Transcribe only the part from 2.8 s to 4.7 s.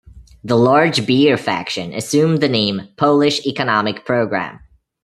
Polish Economic Program.